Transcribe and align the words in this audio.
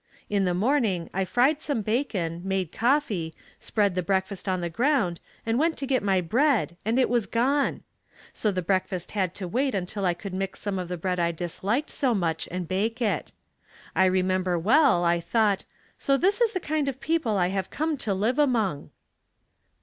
In 0.31 0.45
the 0.45 0.55
morning 0.55 1.11
I 1.13 1.25
fried 1.25 1.61
some 1.61 1.83
bacon, 1.83 2.41
made 2.43 2.71
coffee, 2.71 3.35
spread 3.59 3.93
the 3.93 4.01
breakfast 4.01 4.49
on 4.49 4.59
the 4.59 4.67
ground 4.71 5.19
and 5.45 5.59
went 5.59 5.77
to 5.77 5.85
get 5.85 6.01
my 6.01 6.21
bread 6.21 6.75
and 6.83 6.97
it 6.99 7.07
was 7.07 7.27
gone. 7.27 7.83
So 8.33 8.49
the 8.51 8.63
breakfast 8.63 9.11
had 9.11 9.35
to 9.35 9.47
wait 9.47 9.75
until 9.75 10.03
I 10.03 10.15
could 10.15 10.33
mix 10.33 10.59
some 10.59 10.79
of 10.79 10.87
the 10.87 10.97
bread 10.97 11.19
I 11.19 11.31
disliked 11.31 11.91
so 11.91 12.15
much 12.15 12.47
and 12.49 12.67
bake 12.67 12.99
it. 12.99 13.31
I 13.95 14.05
remember 14.05 14.57
well 14.57 15.03
I 15.03 15.19
thought 15.19 15.65
"So 15.99 16.17
this 16.17 16.41
is 16.41 16.53
the 16.53 16.59
kind 16.59 16.87
of 16.89 16.99
people 16.99 17.37
I 17.37 17.49
have 17.49 17.69
come 17.69 17.95
to 17.97 18.13
live 18.15 18.39
among." 18.39 18.89